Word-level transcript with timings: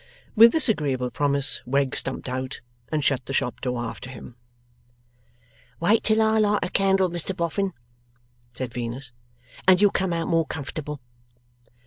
With 0.35 0.51
this 0.51 0.67
agreeable 0.67 1.11
promise 1.11 1.61
Wegg 1.63 1.95
stumped 1.95 2.27
out, 2.27 2.59
and 2.91 3.03
shut 3.03 3.23
the 3.27 3.33
shop 3.33 3.61
door 3.61 3.83
after 3.85 4.09
him. 4.09 4.35
'Wait 5.79 6.03
till 6.03 6.23
I 6.23 6.39
light 6.39 6.63
a 6.65 6.69
candle, 6.71 7.11
Mr 7.11 7.37
Boffin,' 7.37 7.73
said 8.55 8.73
Venus, 8.73 9.11
'and 9.67 9.79
you'll 9.79 9.91
come 9.91 10.11
out 10.11 10.27
more 10.27 10.47
comfortable. 10.47 11.01